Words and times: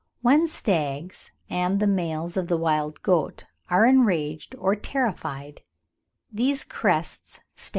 When 0.23 0.47
stags, 0.47 1.29
and 1.47 1.79
the 1.79 1.85
males 1.85 2.35
of 2.35 2.47
the 2.47 2.57
wild 2.57 3.03
goat, 3.03 3.43
are 3.69 3.85
enraged 3.85 4.55
or 4.57 4.75
terrified, 4.75 5.61
these 6.31 6.63
crests 6.63 7.33
stand 7.33 7.43
erect 7.49 7.59
(14. 7.59 7.69